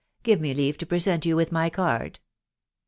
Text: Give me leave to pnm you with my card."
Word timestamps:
Give 0.23 0.41
me 0.41 0.55
leave 0.55 0.79
to 0.79 0.87
pnm 0.87 1.23
you 1.27 1.35
with 1.35 1.51
my 1.51 1.69
card." 1.69 2.17